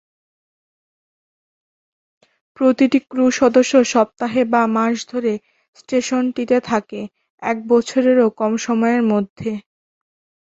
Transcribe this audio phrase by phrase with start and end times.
[2.57, 5.33] প্রতিটি ক্রু সদস্য সপ্তাহে বা মাস ধরে
[5.77, 7.01] স্টেশনটিতে থাকে,
[7.41, 9.51] এক বছরেরও কম সময়ের মধ্যে।